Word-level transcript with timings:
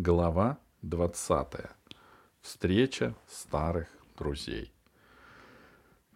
Глава 0.00 0.58
20. 0.82 1.48
Встреча 2.40 3.16
старых 3.26 3.88
друзей. 4.16 4.72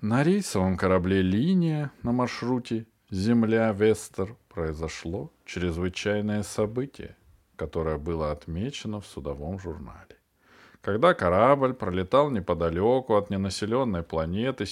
На 0.01 0.23
рейсовом 0.23 0.77
корабле 0.77 1.21
«Линия» 1.21 1.91
на 2.05 2.13
маршруте 2.13 2.87
«Земля-Вестер» 3.11 4.37
произошло 4.49 5.33
чрезвычайное 5.45 6.45
событие, 6.45 7.17
которое 7.57 7.99
было 7.99 8.31
отмечено 8.31 9.01
в 9.01 9.07
судовом 9.09 9.59
журнале. 9.59 10.17
Когда 10.81 11.13
корабль 11.13 11.75
пролетал 11.75 12.31
неподалеку 12.31 13.17
от 13.17 13.31
ненаселенной 13.31 14.05
планеты, 14.05 14.67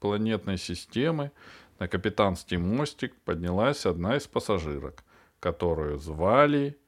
планетной 0.00 0.56
системы, 0.56 1.30
на 1.78 1.88
капитанский 1.88 2.56
мостик 2.56 3.14
поднялась 3.20 3.84
одна 3.84 4.16
из 4.16 4.26
пассажирок, 4.26 5.04
которую 5.40 5.98
звали 5.98 6.78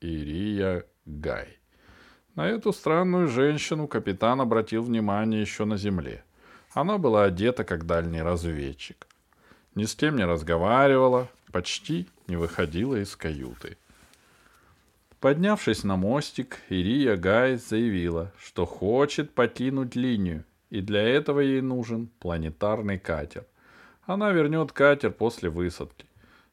Ирия 0.00 0.86
Гай. 1.06 1.58
На 2.34 2.48
эту 2.48 2.72
странную 2.72 3.28
женщину 3.28 3.86
капитан 3.86 4.40
обратил 4.40 4.82
внимание 4.82 5.40
еще 5.40 5.64
на 5.64 5.76
земле. 5.76 6.24
Она 6.74 6.98
была 6.98 7.24
одета 7.24 7.64
как 7.64 7.86
дальний 7.86 8.20
разведчик. 8.20 9.06
Ни 9.74 9.84
с 9.84 9.94
кем 9.94 10.16
не 10.16 10.24
разговаривала, 10.24 11.28
почти 11.52 12.08
не 12.26 12.36
выходила 12.36 12.96
из 12.96 13.14
каюты. 13.16 13.78
Поднявшись 15.20 15.84
на 15.84 15.96
мостик, 15.96 16.58
Ирия 16.68 17.16
Гай 17.16 17.56
заявила, 17.56 18.32
что 18.38 18.66
хочет 18.66 19.32
покинуть 19.32 19.96
линию, 19.96 20.44
и 20.70 20.80
для 20.80 21.02
этого 21.02 21.40
ей 21.40 21.62
нужен 21.62 22.08
планетарный 22.18 22.98
катер. 22.98 23.46
Она 24.02 24.32
вернет 24.32 24.72
катер 24.72 25.12
после 25.12 25.48
высадки. 25.48 26.06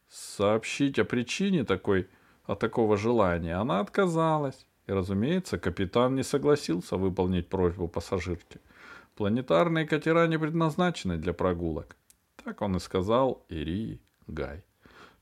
Сообщить 0.10 1.00
о 1.00 1.06
причине 1.06 1.66
такой 1.66 2.08
от 2.46 2.60
такого 2.60 2.98
желания, 2.98 3.56
она 3.56 3.80
отказалась. 3.80 4.66
И, 4.88 4.92
разумеется, 4.92 5.58
капитан 5.58 6.16
не 6.16 6.24
согласился 6.24 6.98
выполнить 6.98 7.48
просьбу 7.48 7.88
пассажирки. 7.88 8.60
Планетарные 9.16 9.86
катера 9.86 10.28
не 10.28 10.38
предназначены 10.38 11.18
для 11.18 11.34
прогулок. 11.34 11.96
Так 12.44 12.62
он 12.62 12.76
и 12.76 12.80
сказал 12.80 13.46
Ирии 13.48 14.02
Гай. 14.28 14.64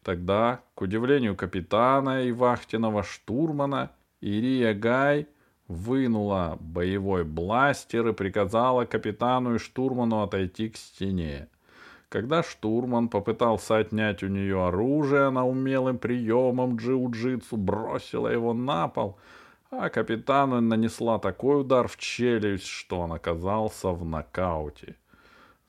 Тогда, 0.02 0.62
к 0.74 0.82
удивлению 0.82 1.36
капитана 1.36 2.24
и 2.24 2.32
вахтенного 2.32 3.04
штурмана, 3.04 3.92
Ирия 4.20 4.74
Гай 4.74 5.28
вынула 5.68 6.58
боевой 6.60 7.24
бластер 7.24 8.08
и 8.08 8.14
приказала 8.14 8.86
капитану 8.86 9.56
и 9.56 9.60
штурману 9.60 10.22
отойти 10.22 10.70
к 10.70 10.78
стене. 10.78 11.48
Когда 12.12 12.44
штурман 12.44 13.08
попытался 13.08 13.78
отнять 13.78 14.22
у 14.22 14.28
нее 14.28 14.68
оружие, 14.68 15.28
она 15.28 15.46
умелым 15.46 15.98
приемом 15.98 16.76
джиу-джитсу 16.76 17.56
бросила 17.56 18.28
его 18.28 18.54
на 18.54 18.90
пол, 18.90 19.18
а 19.70 19.88
капитану 19.88 20.60
нанесла 20.60 21.20
такой 21.20 21.62
удар 21.62 21.88
в 21.88 21.96
челюсть, 21.96 22.68
что 22.68 23.00
он 23.00 23.14
оказался 23.14 23.92
в 23.92 24.04
нокауте. 24.04 24.98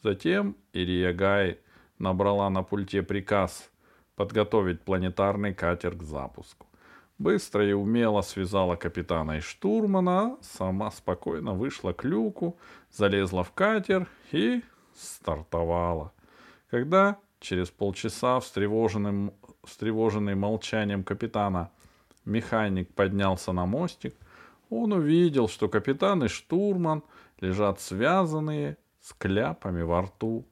Затем 0.02 0.56
Ирия 0.72 1.12
Гай 1.12 1.60
набрала 2.00 2.50
на 2.50 2.64
пульте 2.64 3.04
приказ 3.04 3.70
подготовить 4.16 4.80
планетарный 4.80 5.54
катер 5.54 5.94
к 5.94 6.02
запуску. 6.02 6.66
Быстро 7.18 7.64
и 7.64 7.72
умело 7.72 8.20
связала 8.22 8.74
капитана 8.74 9.36
и 9.36 9.40
штурмана, 9.40 10.38
сама 10.40 10.90
спокойно 10.90 11.54
вышла 11.54 11.92
к 11.92 12.02
люку, 12.02 12.58
залезла 12.90 13.44
в 13.44 13.52
катер 13.52 14.08
и 14.32 14.60
стартовала. 14.92 16.10
Когда 16.72 17.18
через 17.38 17.70
полчаса, 17.70 18.40
встревоженным, 18.40 19.34
встревоженный 19.62 20.34
молчанием 20.34 21.04
капитана, 21.04 21.70
механик 22.24 22.94
поднялся 22.94 23.52
на 23.52 23.66
мостик, 23.66 24.16
он 24.70 24.94
увидел, 24.94 25.48
что 25.48 25.68
капитан 25.68 26.24
и 26.24 26.28
штурман 26.28 27.02
лежат 27.42 27.78
связанные 27.82 28.78
с 29.02 29.12
кляпами 29.12 29.82
во 29.82 30.00
рту. 30.00 30.46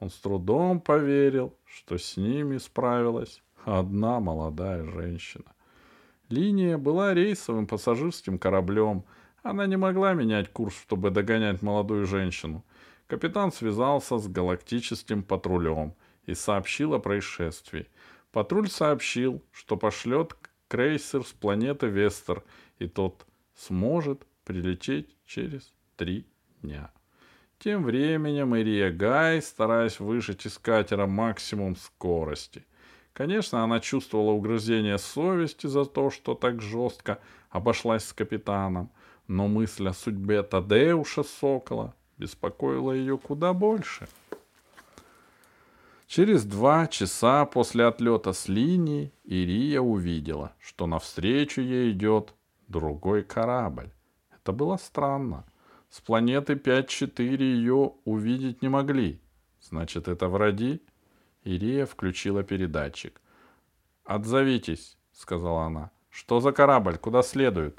Он 0.00 0.10
с 0.10 0.14
трудом 0.14 0.80
поверил, 0.80 1.54
что 1.64 1.98
с 1.98 2.16
ними 2.16 2.58
справилась 2.58 3.40
одна 3.64 4.18
молодая 4.18 4.82
женщина. 4.82 5.54
Линия 6.30 6.78
была 6.78 7.14
рейсовым 7.14 7.68
пассажирским 7.68 8.40
кораблем. 8.40 9.04
Она 9.44 9.66
не 9.66 9.76
могла 9.76 10.14
менять 10.14 10.52
курс, 10.52 10.74
чтобы 10.74 11.10
догонять 11.10 11.62
молодую 11.62 12.06
женщину. 12.06 12.64
Капитан 13.10 13.50
связался 13.50 14.18
с 14.18 14.28
галактическим 14.28 15.24
патрулем 15.24 15.96
и 16.26 16.34
сообщил 16.34 16.94
о 16.94 17.00
происшествии. 17.00 17.88
Патруль 18.30 18.70
сообщил, 18.70 19.42
что 19.50 19.76
пошлет 19.76 20.36
крейсер 20.68 21.26
с 21.26 21.32
планеты 21.32 21.88
Вестер, 21.88 22.44
и 22.78 22.86
тот 22.86 23.26
сможет 23.56 24.24
прилететь 24.44 25.08
через 25.26 25.72
три 25.96 26.24
дня. 26.62 26.92
Тем 27.58 27.82
временем 27.82 28.54
Ирия 28.54 28.92
Гай, 28.92 29.42
стараясь 29.42 29.98
выжать 29.98 30.46
из 30.46 30.56
катера 30.56 31.06
максимум 31.06 31.74
скорости. 31.74 32.64
Конечно, 33.12 33.64
она 33.64 33.80
чувствовала 33.80 34.30
угрызение 34.30 34.98
совести 34.98 35.66
за 35.66 35.84
то, 35.84 36.10
что 36.10 36.36
так 36.36 36.62
жестко 36.62 37.18
обошлась 37.50 38.04
с 38.04 38.12
капитаном, 38.12 38.92
но 39.26 39.48
мысль 39.48 39.88
о 39.88 39.94
судьбе 39.94 40.44
Тадеуша 40.44 41.24
Сокола 41.24 41.96
беспокоило 42.20 42.92
ее 42.92 43.16
куда 43.18 43.52
больше. 43.52 44.06
Через 46.06 46.44
два 46.44 46.86
часа 46.86 47.46
после 47.46 47.86
отлета 47.86 48.32
с 48.32 48.48
линии 48.48 49.12
Ирия 49.24 49.80
увидела, 49.80 50.52
что 50.58 50.86
навстречу 50.86 51.60
ей 51.60 51.92
идет 51.92 52.34
другой 52.68 53.22
корабль. 53.22 53.90
Это 54.30 54.52
было 54.52 54.76
странно. 54.76 55.44
С 55.88 56.00
планеты 56.00 56.54
5-4 56.54 57.42
ее 57.42 57.92
увидеть 58.04 58.62
не 58.62 58.68
могли. 58.68 59.20
Значит, 59.60 60.08
это 60.08 60.28
враги? 60.28 60.82
Ирия 61.44 61.86
включила 61.86 62.42
передатчик. 62.42 63.20
«Отзовитесь»,— 64.04 64.98
сказала 65.12 65.64
она. 65.64 65.90
«Что 66.10 66.40
за 66.40 66.52
корабль? 66.52 66.98
Куда 66.98 67.22
следует?» 67.22 67.78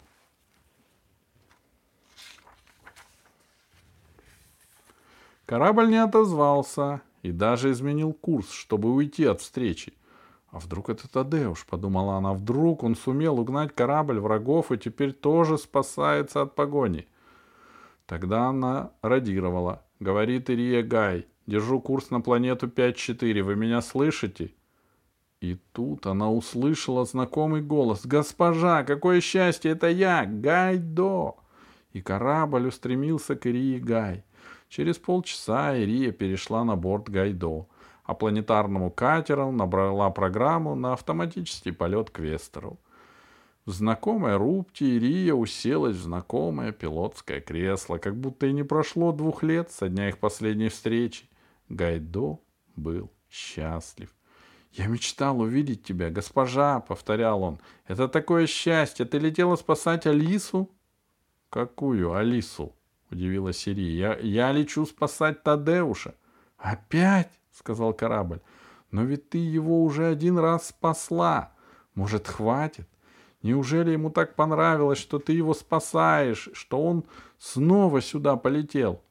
Корабль 5.51 5.89
не 5.89 5.97
отозвался 5.97 7.01
и 7.23 7.33
даже 7.33 7.71
изменил 7.71 8.13
курс, 8.13 8.53
чтобы 8.53 8.89
уйти 8.93 9.25
от 9.25 9.41
встречи. 9.41 9.91
А 10.49 10.59
вдруг 10.59 10.89
это 10.89 11.11
Тадеуш, 11.11 11.65
подумала 11.65 12.15
она, 12.15 12.33
вдруг 12.33 12.83
он 12.83 12.95
сумел 12.95 13.37
угнать 13.37 13.75
корабль 13.75 14.21
врагов 14.21 14.71
и 14.71 14.77
теперь 14.77 15.11
тоже 15.11 15.57
спасается 15.57 16.43
от 16.43 16.55
погони. 16.55 17.05
Тогда 18.05 18.45
она 18.45 18.91
радировала. 19.01 19.83
Говорит 19.99 20.49
Ирия 20.49 20.83
Гай, 20.83 21.27
держу 21.47 21.81
курс 21.81 22.11
на 22.11 22.21
планету 22.21 22.67
5-4, 22.67 23.43
вы 23.43 23.57
меня 23.57 23.81
слышите? 23.81 24.53
И 25.41 25.57
тут 25.73 26.07
она 26.07 26.31
услышала 26.31 27.03
знакомый 27.03 27.61
голос. 27.61 28.05
«Госпожа, 28.05 28.85
какое 28.85 29.19
счастье, 29.19 29.71
это 29.71 29.89
я, 29.89 30.23
Гайдо!» 30.25 31.35
И 31.91 31.99
корабль 31.99 32.67
устремился 32.67 33.35
к 33.35 33.45
Ирии 33.47 33.79
Гай. 33.79 34.23
Через 34.71 34.97
полчаса 34.97 35.75
Ирия 35.75 36.13
перешла 36.13 36.63
на 36.63 36.77
борт 36.77 37.09
Гайдо, 37.09 37.67
а 38.05 38.13
планетарному 38.13 38.89
катеру 38.89 39.51
набрала 39.51 40.09
программу 40.11 40.75
на 40.75 40.93
автоматический 40.93 41.71
полет 41.71 42.09
к 42.09 42.19
Вестеру. 42.19 42.79
В 43.65 43.71
знакомой 43.71 44.37
рубке 44.37 44.85
Ирия 44.95 45.33
уселась 45.33 45.97
в 45.97 46.03
знакомое 46.03 46.71
пилотское 46.71 47.41
кресло, 47.41 47.97
как 47.97 48.15
будто 48.15 48.45
и 48.45 48.53
не 48.53 48.63
прошло 48.63 49.11
двух 49.11 49.43
лет 49.43 49.71
со 49.71 49.89
дня 49.89 50.07
их 50.07 50.19
последней 50.19 50.69
встречи. 50.69 51.29
Гайдо 51.67 52.39
был 52.77 53.11
счастлив. 53.29 54.15
«Я 54.71 54.87
мечтал 54.87 55.41
увидеть 55.41 55.83
тебя, 55.83 56.09
госпожа»,— 56.09 56.79
повторял 56.87 57.43
он. 57.43 57.59
«Это 57.87 58.07
такое 58.07 58.47
счастье! 58.47 59.05
Ты 59.05 59.19
летела 59.19 59.57
спасать 59.57 60.07
Алису?» 60.07 60.69
«Какую 61.49 62.13
Алису?» 62.13 62.73
Удивилась 63.11 63.57
Сири. 63.57 63.81
Я, 63.81 64.17
я 64.17 64.51
лечу 64.51 64.85
спасать 64.85 65.43
Тадеуша. 65.43 66.15
Опять? 66.57 67.31
сказал 67.51 67.93
корабль. 67.93 68.41
Но 68.91 69.03
ведь 69.03 69.29
ты 69.29 69.37
его 69.37 69.83
уже 69.83 70.07
один 70.07 70.37
раз 70.37 70.69
спасла. 70.69 71.53
Может, 71.95 72.27
хватит? 72.27 72.87
Неужели 73.41 73.91
ему 73.91 74.09
так 74.09 74.35
понравилось, 74.35 74.99
что 74.99 75.17
ты 75.17 75.33
его 75.33 75.53
спасаешь, 75.53 76.49
что 76.53 76.83
он 76.83 77.03
снова 77.39 78.01
сюда 78.01 78.35
полетел? 78.35 79.01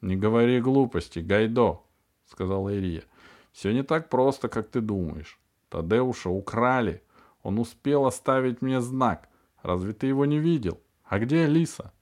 Не 0.00 0.16
говори 0.16 0.60
глупости, 0.60 1.20
Гайдо, 1.20 1.80
сказала 2.26 2.70
Ирия. 2.70 3.04
Все 3.52 3.72
не 3.72 3.82
так 3.82 4.08
просто, 4.08 4.48
как 4.48 4.68
ты 4.68 4.80
думаешь. 4.80 5.38
Тадеуша 5.68 6.28
украли. 6.28 7.02
Он 7.42 7.58
успел 7.58 8.06
оставить 8.06 8.62
мне 8.62 8.80
знак. 8.80 9.28
Разве 9.62 9.92
ты 9.92 10.06
его 10.06 10.26
не 10.26 10.38
видел? 10.38 10.80
А 11.04 11.18
где 11.18 11.44
Алиса? 11.44 11.92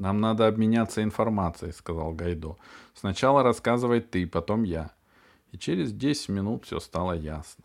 Нам 0.00 0.18
надо 0.18 0.48
обменяться 0.48 1.02
информацией, 1.02 1.72
сказал 1.72 2.14
Гайдо. 2.14 2.56
Сначала 2.94 3.42
рассказывай 3.42 4.00
ты, 4.00 4.26
потом 4.26 4.62
я. 4.62 4.92
И 5.52 5.58
через 5.58 5.92
десять 5.92 6.30
минут 6.30 6.64
все 6.64 6.80
стало 6.80 7.12
ясно. 7.12 7.64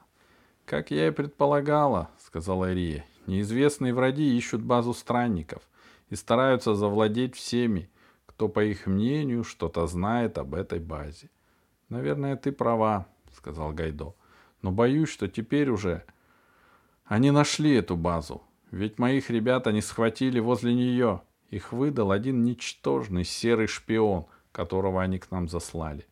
Как 0.65 0.91
я 0.91 1.07
и 1.07 1.11
предполагала, 1.11 2.09
сказала 2.19 2.73
Ирия, 2.73 3.05
неизвестные 3.25 3.93
враги 3.93 4.37
ищут 4.37 4.61
базу 4.61 4.93
странников 4.93 5.63
и 6.09 6.15
стараются 6.17 6.75
завладеть 6.75 7.37
всеми, 7.37 7.89
кто, 8.25 8.49
по 8.49 8.61
их 8.65 8.85
мнению, 8.85 9.45
что-то 9.45 9.87
знает 9.87 10.37
об 10.37 10.55
этой 10.55 10.79
базе. 10.79 11.29
Наверное, 11.87 12.35
ты 12.35 12.51
права, 12.51 13.07
сказал 13.33 13.71
Гайдо. 13.71 14.13
Но 14.61 14.73
боюсь, 14.73 15.07
что 15.07 15.29
теперь 15.29 15.69
уже 15.69 16.03
они 17.05 17.31
нашли 17.31 17.75
эту 17.75 17.95
базу. 17.95 18.41
Ведь 18.71 18.99
моих 18.99 19.29
ребят 19.29 19.67
они 19.67 19.79
схватили 19.79 20.41
возле 20.41 20.73
нее. 20.73 21.21
Их 21.55 21.71
выдал 21.71 22.11
один 22.11 22.43
ничтожный 22.43 23.23
серый 23.23 23.67
шпион, 23.67 24.25
которого 24.51 25.01
они 25.01 25.19
к 25.19 25.31
нам 25.31 25.47
заслали. 25.47 26.05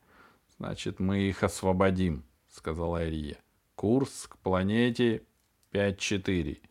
Значит, 0.58 1.02
мы 1.02 1.20
их 1.24 1.44
освободим, 1.44 2.24
сказала 2.50 3.00
Ария. 3.00 3.36
Курс 3.76 4.28
к 4.30 4.38
планете 4.38 5.24
5-4. 5.74 6.62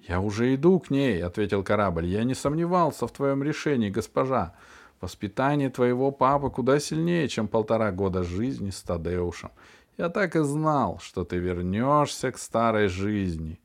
Я 0.00 0.20
уже 0.20 0.54
иду 0.54 0.80
к 0.80 0.90
ней, 0.90 1.24
ответил 1.24 1.64
корабль. 1.64 2.04
Я 2.08 2.24
не 2.24 2.34
сомневался 2.34 3.06
в 3.06 3.10
твоем 3.10 3.42
решении, 3.42 3.88
госпожа. 3.88 4.54
Воспитание 5.00 5.70
твоего 5.70 6.10
папы 6.10 6.50
куда 6.50 6.78
сильнее, 6.78 7.26
чем 7.26 7.48
полтора 7.48 7.90
года 7.90 8.22
жизни 8.22 8.68
с 8.68 8.82
Тадеушем. 8.82 9.50
Я 9.96 10.10
так 10.10 10.36
и 10.36 10.40
знал, 10.40 10.98
что 10.98 11.24
ты 11.24 11.38
вернешься 11.38 12.30
к 12.32 12.36
старой 12.36 12.88
жизни. 12.88 13.58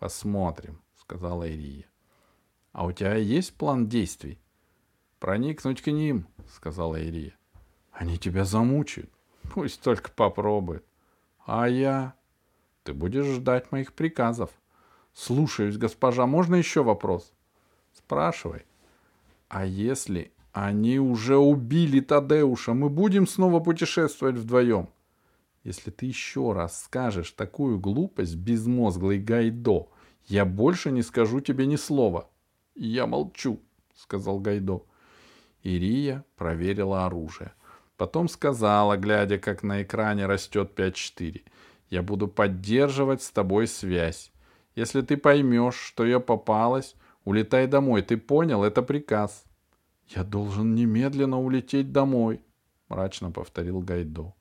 Посмотрим, 0.00 0.82
сказала 0.96 1.44
Ирия. 1.44 1.93
А 2.74 2.84
у 2.84 2.90
тебя 2.90 3.14
есть 3.14 3.54
план 3.54 3.86
действий? 3.86 4.40
Проникнуть 5.20 5.80
к 5.80 5.86
ним, 5.92 6.26
сказала 6.52 7.00
Ирия. 7.00 7.36
Они 7.92 8.18
тебя 8.18 8.44
замучают. 8.44 9.10
Пусть 9.52 9.80
только 9.80 10.10
попробуют. 10.10 10.84
А 11.46 11.68
я? 11.68 12.14
Ты 12.82 12.92
будешь 12.92 13.26
ждать 13.26 13.70
моих 13.70 13.92
приказов. 13.92 14.50
Слушаюсь, 15.12 15.76
госпожа. 15.76 16.26
Можно 16.26 16.56
еще 16.56 16.82
вопрос? 16.82 17.32
Спрашивай. 17.92 18.66
А 19.48 19.64
если 19.64 20.32
они 20.52 20.98
уже 20.98 21.36
убили 21.36 22.00
Тадеуша, 22.00 22.74
мы 22.74 22.88
будем 22.88 23.28
снова 23.28 23.60
путешествовать 23.60 24.34
вдвоем? 24.34 24.88
Если 25.62 25.92
ты 25.92 26.06
еще 26.06 26.52
раз 26.52 26.82
скажешь 26.82 27.30
такую 27.30 27.78
глупость, 27.78 28.34
безмозглый 28.34 29.20
Гайдо, 29.20 29.90
я 30.26 30.44
больше 30.44 30.90
не 30.90 31.02
скажу 31.02 31.40
тебе 31.40 31.66
ни 31.66 31.76
слова. 31.76 32.28
Я 32.74 33.06
молчу, 33.06 33.60
сказал 33.94 34.40
Гайдо. 34.40 34.84
Ирия 35.62 36.24
проверила 36.36 37.06
оружие. 37.06 37.52
Потом 37.96 38.28
сказала, 38.28 38.96
глядя, 38.96 39.38
как 39.38 39.62
на 39.62 39.82
экране 39.82 40.26
растет 40.26 40.72
5-4. 40.78 41.42
Я 41.90 42.02
буду 42.02 42.28
поддерживать 42.28 43.22
с 43.22 43.30
тобой 43.30 43.66
связь. 43.66 44.32
Если 44.74 45.02
ты 45.02 45.16
поймешь, 45.16 45.76
что 45.76 46.04
я 46.04 46.18
попалась, 46.18 46.96
улетай 47.24 47.66
домой. 47.66 48.02
Ты 48.02 48.16
понял? 48.16 48.64
Это 48.64 48.82
приказ. 48.82 49.44
Я 50.08 50.24
должен 50.24 50.74
немедленно 50.74 51.40
улететь 51.40 51.92
домой, 51.92 52.40
мрачно 52.88 53.30
повторил 53.30 53.80
Гайдо. 53.80 54.34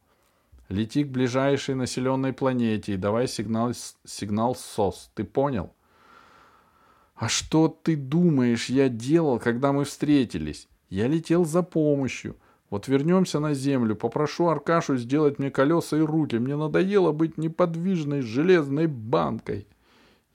Лети 0.70 1.04
к 1.04 1.10
ближайшей 1.10 1.76
населенной 1.76 2.34
планете 2.34 2.94
и 2.94 2.98
давай 2.98 3.28
сигнал, 3.28 3.74
сигнал 4.04 4.56
СОС. 4.56 5.12
Ты 5.14 5.24
понял? 5.24 5.74
А 7.15 7.30
что 7.30 7.68
ты 7.68 7.95
думаешь, 7.95 8.69
я 8.69 8.89
делал, 8.89 9.39
когда 9.39 9.71
мы 9.71 9.86
встретились? 9.86 10.68
Я 10.89 11.07
летел 11.07 11.45
за 11.45 11.63
помощью. 11.63 12.36
Вот 12.69 12.88
вернемся 12.88 13.39
на 13.39 13.54
землю, 13.54 13.95
попрошу 13.95 14.48
Аркашу 14.48 14.98
сделать 14.98 15.38
мне 15.38 15.51
колеса 15.51 15.98
и 15.98 16.01
руки. 16.01 16.38
Мне 16.38 16.56
надоело 16.56 17.12
быть 17.12 17.38
неподвижной 17.38 18.21
железной 18.21 18.88
банкой. 18.88 19.68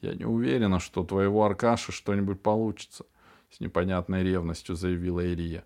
Я 0.00 0.14
не 0.14 0.24
уверена, 0.24 0.78
что 0.78 1.02
твоего 1.02 1.44
Аркаши 1.44 1.90
что-нибудь 1.90 2.40
получится, 2.40 3.04
с 3.50 3.58
непонятной 3.58 4.22
ревностью 4.22 4.76
заявила 4.76 5.20
Ирия. 5.20 5.64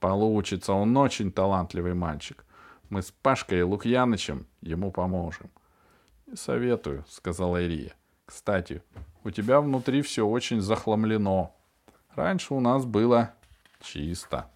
Получится, 0.00 0.72
он 0.72 0.96
очень 0.96 1.30
талантливый 1.30 1.94
мальчик. 1.94 2.44
Мы 2.90 3.02
с 3.02 3.12
Пашкой 3.12 3.60
и 3.60 3.62
Лукьянычем 3.62 4.46
ему 4.60 4.90
поможем.— 4.90 5.50
Советую,— 6.34 7.04
сказала 7.08 7.62
Ирия.— 7.62 7.94
Кстати, 8.26 8.82
у 9.24 9.30
тебя 9.30 9.60
внутри 9.60 10.02
все 10.02 10.26
очень 10.26 10.60
захламлено. 10.60 11.54
Раньше 12.14 12.54
у 12.54 12.60
нас 12.60 12.84
было 12.84 13.34
чисто. 13.80 14.48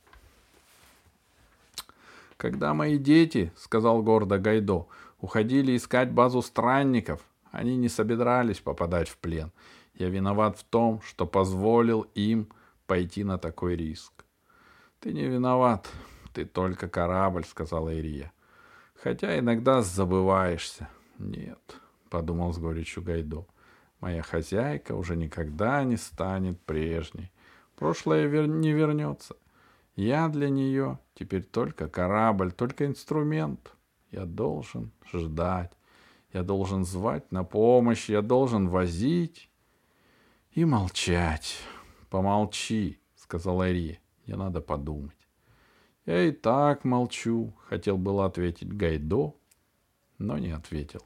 Когда 2.37 2.75
мои 2.75 2.99
дети,— 2.99 3.53
сказал 3.57 4.03
гордо 4.03 4.39
Гайдо,— 4.39 4.87
уходили 5.21 5.77
искать 5.77 6.13
базу 6.13 6.43
странников, 6.43 7.21
они 7.51 7.77
не 7.77 7.89
собирались 7.89 8.61
попадать 8.61 9.09
в 9.09 9.17
плен. 9.17 9.51
Я 9.95 10.09
виноват 10.09 10.57
в 10.59 10.63
том, 10.63 11.01
что 11.03 11.27
позволил 11.27 12.03
им 12.15 12.49
пойти 12.87 13.25
на 13.25 13.39
такой 13.39 13.75
риск.— 13.75 14.13
Ты 15.01 15.13
не 15.13 15.25
виноват, 15.25 15.89
ты 16.33 16.45
только 16.45 16.89
корабль, 16.89 17.45
сказала 17.45 17.93
Ирия. 17.93 18.33
Хотя 19.03 19.39
иногда 19.39 19.83
забываешься. 19.83 20.89
Нет, 21.19 21.59
подумал 22.11 22.53
с 22.53 22.59
горечью 22.59 23.03
Гайдо. 23.03 23.45
Моя 24.01 24.23
хозяйка 24.23 24.95
уже 24.95 25.17
никогда 25.17 25.83
не 25.85 25.97
станет 25.97 26.61
прежней. 26.61 27.33
Прошлое 27.77 28.27
вер... 28.27 28.47
не 28.47 28.73
вернется. 28.73 29.37
Я 29.97 30.29
для 30.29 30.49
нее 30.49 30.99
теперь 31.15 31.43
только 31.43 31.89
корабль, 31.89 32.53
только 32.53 32.87
инструмент. 32.87 33.73
Я 34.11 34.25
должен 34.25 34.93
ждать. 35.13 35.73
Я 36.33 36.43
должен 36.43 36.85
звать 36.85 37.33
на 37.33 37.43
помощь. 37.43 38.09
Я 38.09 38.23
должен 38.23 38.69
возить 38.69 39.51
и 40.53 40.65
молчать. 40.65 41.59
Помолчи, 42.11 43.01
сказала 43.17 43.69
Ирия. 43.69 44.01
Мне 44.27 44.37
надо 44.37 44.61
подумать. 44.61 45.17
Я 46.07 46.25
и 46.25 46.31
так 46.31 46.85
молчу, 46.85 47.55
хотел 47.67 47.99
было 47.99 48.27
ответить 48.27 48.73
Гайдо, 48.73 49.35
но 50.19 50.39
не 50.39 50.53
ответил. 50.53 51.03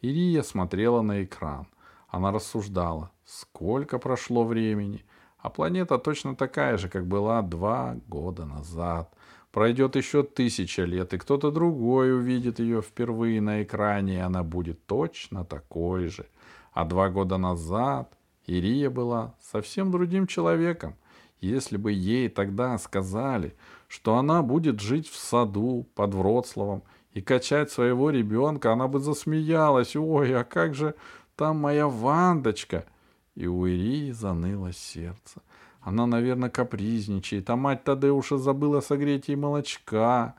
Ирия 0.00 0.42
смотрела 0.42 1.02
на 1.02 1.24
экран. 1.24 1.66
Она 2.08 2.32
рассуждала, 2.32 3.10
сколько 3.24 3.98
прошло 3.98 4.44
времени, 4.44 5.04
а 5.38 5.50
планета 5.50 5.98
точно 5.98 6.34
такая 6.34 6.78
же, 6.78 6.88
как 6.88 7.06
была 7.06 7.42
два 7.42 7.96
года 8.08 8.44
назад. 8.44 9.12
Пройдет 9.52 9.96
еще 9.96 10.22
тысяча 10.22 10.84
лет, 10.84 11.14
и 11.14 11.18
кто-то 11.18 11.50
другой 11.50 12.14
увидит 12.14 12.58
ее 12.58 12.82
впервые 12.82 13.40
на 13.40 13.62
экране, 13.62 14.16
и 14.16 14.20
она 14.20 14.42
будет 14.42 14.84
точно 14.86 15.44
такой 15.44 16.08
же. 16.08 16.26
А 16.72 16.84
два 16.84 17.08
года 17.08 17.38
назад 17.38 18.12
Ирия 18.46 18.90
была 18.90 19.34
совсем 19.40 19.90
другим 19.90 20.26
человеком. 20.26 20.94
Если 21.40 21.76
бы 21.76 21.92
ей 21.92 22.28
тогда 22.28 22.76
сказали, 22.78 23.56
что 23.88 24.16
она 24.16 24.42
будет 24.42 24.80
жить 24.80 25.08
в 25.08 25.16
саду 25.16 25.86
под 25.94 26.14
Вроцлавом 26.14 26.82
и 27.12 27.20
качать 27.20 27.70
своего 27.70 28.10
ребенка, 28.10 28.72
она 28.72 28.88
бы 28.88 29.00
засмеялась. 29.00 29.96
Ой, 29.96 30.38
а 30.38 30.44
как 30.44 30.74
же 30.74 30.94
там 31.36 31.58
моя 31.58 31.86
Вандочка? 31.86 32.86
И 33.34 33.46
у 33.46 33.66
Ирии 33.66 34.10
заныло 34.10 34.72
сердце. 34.72 35.42
Она, 35.80 36.06
наверное, 36.06 36.50
капризничает, 36.50 37.48
а 37.50 37.56
мать 37.56 37.84
Тадеуша 37.84 38.38
забыла 38.38 38.80
согреть 38.80 39.28
ей 39.28 39.36
молочка. 39.36 40.34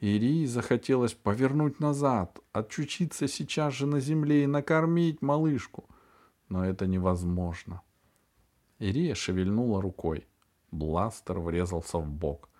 Ирии 0.00 0.44
захотелось 0.44 1.14
повернуть 1.14 1.80
назад, 1.80 2.38
отчучиться 2.52 3.28
сейчас 3.28 3.72
же 3.72 3.86
на 3.86 4.00
земле 4.00 4.44
и 4.44 4.48
накормить 4.48 5.22
малышку. 5.22 5.84
Но 6.48 6.66
это 6.66 6.86
невозможно. 6.86 7.80
Ирия 8.78 9.14
шевельнула 9.14 9.80
рукой. 9.80 10.26
Бластер 10.70 11.38
врезался 11.38 11.98
в 11.98 12.10
бок. 12.10 12.50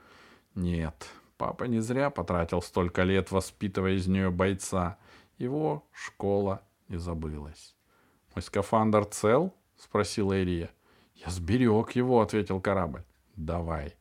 Нет, 0.55 1.07
папа 1.37 1.65
не 1.65 1.81
зря 1.81 2.09
потратил 2.11 2.63
столько 2.63 3.03
лет, 3.03 3.33
воспитывая 3.33 3.95
из 3.95 4.07
нее 4.07 4.31
бойца. 4.31 4.97
Его 5.37 5.85
школа 5.93 6.63
не 6.89 6.97
забылась. 6.97 7.75
«Мой 8.35 8.43
скафандр 8.43 9.05
цел?»— 9.05 9.55
спросила 9.77 10.33
Ирия. 10.41 10.71
«Я 11.15 11.31
сберег 11.31 11.93
его»,— 11.93 12.21
ответил 12.23 12.61
корабль. 12.61 13.05
«Давай». 13.37 13.95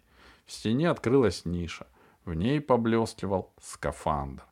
В 0.45 0.51
стене 0.51 0.89
открылась 0.89 1.45
ниша. 1.45 1.87
В 2.25 2.33
ней 2.33 2.59
поблескивал 2.61 3.53
скафандр. 3.61 4.43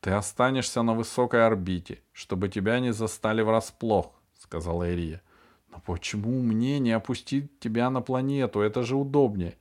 «Ты 0.00 0.10
останешься 0.10 0.82
на 0.82 0.94
высокой 0.94 1.46
орбите, 1.46 2.02
чтобы 2.12 2.48
тебя 2.48 2.80
не 2.80 2.92
застали 2.92 3.42
врасплох»,— 3.42 4.12
сказала 4.34 4.90
Ирия. 4.90 5.22
«Но 5.70 5.80
почему 5.84 6.40
мне 6.42 6.78
не 6.78 6.92
опустить 6.92 7.58
тебя 7.60 7.90
на 7.90 8.00
планету? 8.00 8.60
Это 8.60 8.82
же 8.82 8.96
удобнее». 8.96 9.56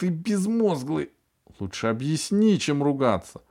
Ты 0.00 0.08
безмозглый. 0.08 1.10
Лучше 1.58 1.88
объясни, 1.88 2.58
чем 2.58 2.82
ругаться. 2.82 3.42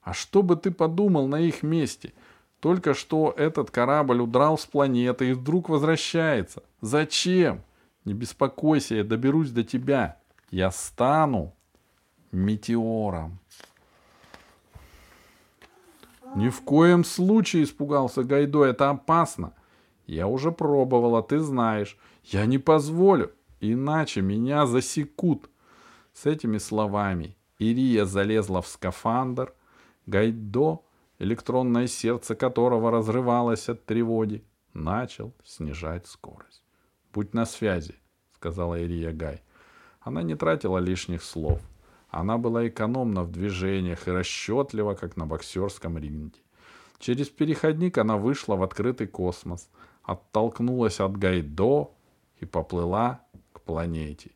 А 0.00 0.14
что 0.14 0.42
бы 0.42 0.56
ты 0.56 0.70
подумал 0.70 1.28
на 1.28 1.38
их 1.38 1.62
месте? 1.62 2.14
Только 2.62 2.94
что 2.94 3.34
этот 3.36 3.72
корабль 3.72 4.20
удрал 4.20 4.56
с 4.56 4.66
планеты 4.66 5.30
и 5.30 5.32
вдруг 5.32 5.68
возвращается. 5.68 6.62
Зачем? 6.80 7.62
Не 8.04 8.14
беспокойся, 8.14 8.94
я 8.94 9.02
доберусь 9.02 9.50
до 9.50 9.64
тебя. 9.64 10.20
Я 10.52 10.70
стану 10.70 11.54
метеором. 12.30 13.40
Ни 16.36 16.50
в 16.50 16.60
коем 16.60 17.02
случае, 17.02 17.64
испугался 17.64 18.22
Гайдо, 18.22 18.64
это 18.64 18.90
опасно. 18.90 19.54
Я 20.06 20.28
уже 20.28 20.52
пробовала, 20.52 21.20
ты 21.20 21.40
знаешь. 21.40 21.98
Я 22.22 22.46
не 22.46 22.58
позволю, 22.58 23.32
иначе 23.58 24.20
меня 24.20 24.66
засекут. 24.66 25.50
С 26.12 26.26
этими 26.26 26.58
словами 26.58 27.36
Ирия 27.58 28.04
залезла 28.04 28.62
в 28.62 28.68
скафандр. 28.68 29.52
Гайдо, 30.06 30.84
электронное 31.22 31.86
сердце 31.86 32.34
которого 32.34 32.90
разрывалось 32.90 33.68
от 33.68 33.84
тревоги, 33.84 34.44
начал 34.74 35.32
снижать 35.44 36.06
скорость. 36.06 36.64
«Будь 37.12 37.32
на 37.32 37.46
связи»,— 37.46 37.94
сказала 38.34 38.80
Ирия 38.80 39.12
Гай. 39.12 39.42
Она 40.00 40.22
не 40.22 40.34
тратила 40.34 40.78
лишних 40.78 41.22
слов. 41.22 41.60
Она 42.10 42.38
была 42.38 42.66
экономна 42.66 43.22
в 43.22 43.30
движениях 43.30 44.08
и 44.08 44.10
расчетлива, 44.10 44.94
как 44.94 45.16
на 45.16 45.26
боксерском 45.26 45.96
ринге. 45.96 46.40
Через 46.98 47.28
переходник 47.28 47.98
она 47.98 48.16
вышла 48.16 48.56
в 48.56 48.62
открытый 48.62 49.06
космос, 49.06 49.70
оттолкнулась 50.02 51.00
от 51.00 51.16
Гайдо 51.16 51.90
и 52.40 52.44
поплыла 52.44 53.20
к 53.52 53.60
планете. 53.60 54.32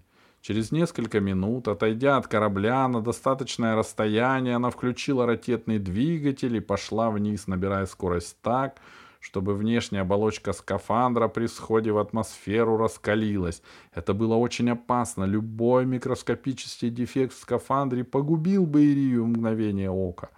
Через 0.46 0.70
несколько 0.70 1.18
минут, 1.18 1.66
отойдя 1.66 2.18
от 2.18 2.28
корабля 2.28 2.86
на 2.86 3.00
достаточное 3.00 3.74
расстояние, 3.74 4.54
она 4.54 4.70
включила 4.70 5.26
ракетный 5.26 5.80
двигатель 5.80 6.54
и 6.54 6.60
пошла 6.60 7.10
вниз, 7.10 7.48
набирая 7.48 7.84
скорость 7.86 8.36
так, 8.42 8.78
чтобы 9.18 9.56
внешняя 9.56 10.02
оболочка 10.02 10.52
скафандра 10.52 11.26
при 11.26 11.46
сходе 11.46 11.90
в 11.90 11.98
атмосферу 11.98 12.76
раскалилась. 12.76 13.60
Это 13.92 14.14
было 14.14 14.36
очень 14.36 14.70
опасно. 14.70 15.24
Любой 15.24 15.84
микроскопический 15.84 16.90
дефект 16.90 17.32
в 17.32 17.40
скафандре 17.40 18.04
погубил 18.04 18.66
бы 18.66 18.84
Ирию 18.84 19.24
в 19.24 19.26
мгновение 19.26 19.90
ока. 19.90 20.28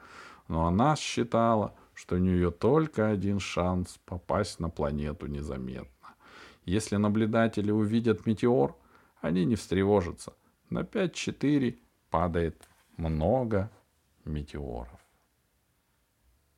Но 0.49 0.67
она 0.67 0.97
считала, 0.97 1.75
что 1.93 2.15
у 2.15 2.19
нее 2.19 2.50
только 2.50 3.11
один 3.11 3.41
шанс 3.41 4.00
попасть 4.07 4.59
на 4.59 4.71
планету 4.71 5.27
незаметно. 5.27 6.15
Если 6.65 6.97
наблюдатели 6.97 7.71
увидят 7.71 8.25
метеор, 8.25 8.75
они 9.21 9.45
не 9.45 9.57
встревожатся. 9.57 10.35
На 10.71 10.81
5-4 10.81 11.79
падает 12.11 12.69
много 12.97 13.71
метеоров. 14.25 14.98